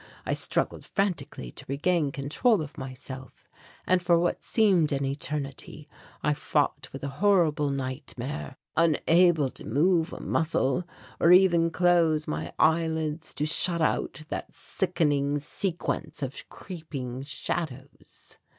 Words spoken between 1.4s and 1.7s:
to